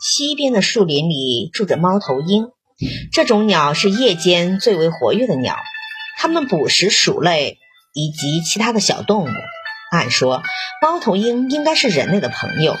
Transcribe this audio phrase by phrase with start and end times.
[0.00, 2.48] 西边的树林里住着猫头鹰，
[3.12, 5.56] 这种鸟是夜间最为活跃的鸟，
[6.16, 7.58] 它们捕食鼠类
[7.92, 9.28] 以及其他的小动物。
[9.90, 10.42] 按说，
[10.80, 12.76] 猫头鹰应该是人类的朋友，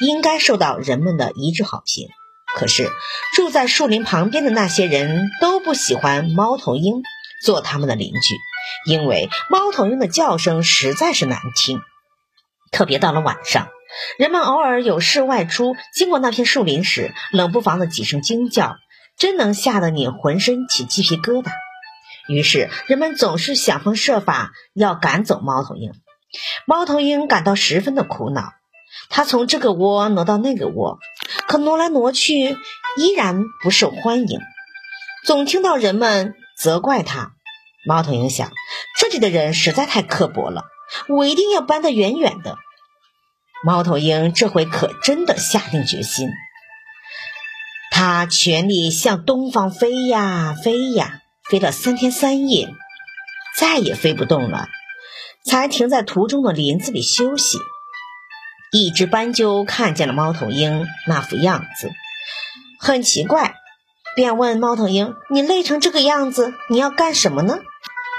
[0.00, 2.08] 应该受到人们的一致好评。
[2.56, 2.90] 可是，
[3.36, 7.02] 住在树林旁边的那些人都不喜欢猫头鹰
[7.44, 11.80] 做他们的邻居，因为猫头鹰的叫声实在是难听。
[12.72, 13.68] 特别到了晚上，
[14.18, 18.76] 人们偶尔有事外出，经过那片树林时，冷不防的几声惊叫，
[19.16, 21.50] 真能吓得你浑身起鸡皮疙瘩。
[22.28, 25.92] 于是，人们总是想方设法要赶走猫头鹰。
[26.66, 28.54] 猫头鹰感到十分的苦恼，
[29.10, 30.98] 它从这个窝挪到那个窝，
[31.46, 32.56] 可挪来挪去
[32.96, 34.40] 依然不受欢迎，
[35.24, 37.32] 总听到人们责怪它。
[37.86, 38.50] 猫头鹰想，
[38.98, 40.64] 这里的人实在太刻薄了，
[41.08, 42.56] 我一定要搬得远远的。
[43.64, 46.28] 猫头鹰这回可真的下定决心，
[47.90, 52.68] 它全力向东方飞呀飞呀，飞了三天三夜，
[53.56, 54.68] 再也飞不动了。
[55.46, 57.58] 才停在途中的林子里休息。
[58.70, 61.90] 一只斑鸠看见了猫头鹰那副样子，
[62.78, 63.54] 很奇怪，
[64.16, 67.58] 便问猫头鹰：“你累成这个样子，你要干什么呢？”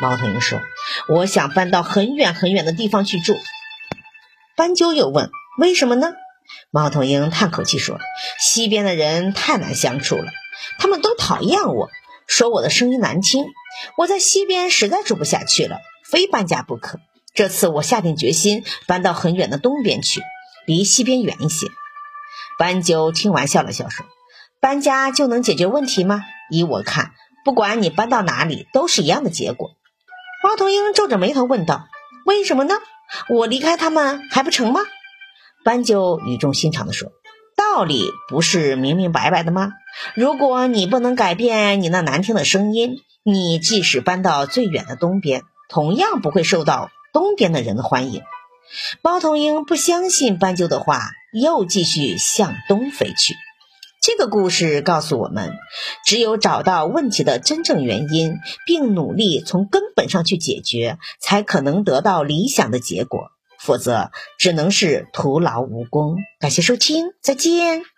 [0.02, 0.60] 猫头鹰说
[1.10, 3.36] ：“我想搬到很远很远的地方去住。”
[4.56, 6.14] 斑鸠又问：“为什么呢？”
[6.72, 8.00] 猫头鹰叹口气说
[8.40, 10.32] ：“西边的人太难相处了，
[10.80, 11.90] 他们都讨厌我，
[12.28, 13.46] 说我的声音难听。
[13.98, 17.00] 我在西边实在住不下去了，非搬家不可。”
[17.36, 20.22] 这次我下定决心搬到很远的东边去，
[20.66, 21.68] 离西边远一些。
[22.58, 24.06] 斑鸠听完笑了笑说
[24.62, 26.24] ：“搬家就能解决问题吗？
[26.50, 27.12] 依我看，
[27.44, 29.72] 不管你搬到哪里，都是一样的结果。”
[30.42, 31.88] 猫头鹰皱着眉头问道
[32.26, 32.76] ：“为什么呢？
[33.30, 34.82] 我离开他们还不成吗？”
[35.64, 37.12] 斑鸠语重心长地说
[37.56, 39.72] ：“道理不是明明白白的吗？
[40.16, 48.24] 如果你不能改变你那难听的声音，你即使搬到最远的东边，同样不会受到。”东边的人的欢迎，
[49.02, 53.36] 猫头鹰不相信斑鸠的话，又继续向东飞去。
[54.06, 55.54] 这个故事告诉我们，
[56.06, 66.18] 只有找到问题的真正原因，并努力从根本上去解决，才可能得到理想的结果，否则只能是徒劳无功。
[66.40, 67.95] 感谢收听，再见。